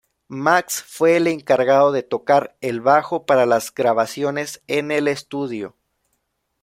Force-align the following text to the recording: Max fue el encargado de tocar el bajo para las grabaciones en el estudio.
Max 0.29 0.81
fue 0.81 1.15
el 1.15 1.27
encargado 1.27 1.91
de 1.91 2.01
tocar 2.01 2.57
el 2.61 2.81
bajo 2.81 3.27
para 3.27 3.45
las 3.45 3.71
grabaciones 3.71 4.63
en 4.65 4.89
el 4.91 5.07
estudio. 5.07 5.75